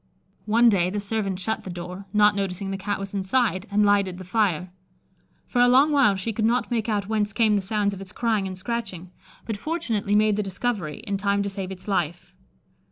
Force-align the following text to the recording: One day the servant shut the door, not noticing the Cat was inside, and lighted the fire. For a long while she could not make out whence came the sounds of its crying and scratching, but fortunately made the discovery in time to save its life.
One 0.47 0.67
day 0.67 0.89
the 0.89 0.99
servant 0.99 1.37
shut 1.37 1.63
the 1.63 1.69
door, 1.69 2.07
not 2.11 2.35
noticing 2.35 2.71
the 2.71 2.75
Cat 2.77 2.97
was 2.97 3.13
inside, 3.13 3.67
and 3.69 3.85
lighted 3.85 4.17
the 4.17 4.23
fire. 4.23 4.71
For 5.45 5.61
a 5.61 5.67
long 5.67 5.91
while 5.91 6.15
she 6.15 6.33
could 6.33 6.43
not 6.43 6.71
make 6.71 6.89
out 6.89 7.07
whence 7.07 7.33
came 7.33 7.55
the 7.55 7.61
sounds 7.61 7.93
of 7.93 8.01
its 8.01 8.11
crying 8.11 8.47
and 8.47 8.57
scratching, 8.57 9.11
but 9.45 9.57
fortunately 9.57 10.15
made 10.15 10.37
the 10.37 10.41
discovery 10.41 11.01
in 11.01 11.17
time 11.17 11.43
to 11.43 11.51
save 11.51 11.69
its 11.69 11.87
life. 11.87 12.33